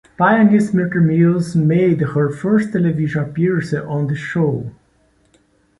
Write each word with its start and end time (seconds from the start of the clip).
Pianist 0.17 0.73
Mrs 0.73 1.05
Mills 1.05 1.55
made 1.55 2.01
her 2.01 2.31
first 2.31 2.73
television 2.73 3.21
appearance 3.21 3.71
on 3.71 4.07
the 4.07 4.15
show. 4.15 4.71